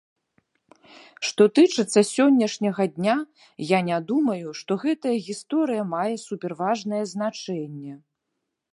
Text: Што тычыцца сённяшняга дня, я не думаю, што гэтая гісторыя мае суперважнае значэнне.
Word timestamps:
Што 1.29 1.43
тычыцца 1.59 1.99
сённяшняга 2.13 2.83
дня, 2.97 3.15
я 3.77 3.83
не 3.91 3.99
думаю, 4.13 4.47
што 4.63 4.71
гэтая 4.87 5.15
гісторыя 5.29 5.87
мае 5.95 6.11
суперважнае 6.27 7.03
значэнне. 7.17 7.93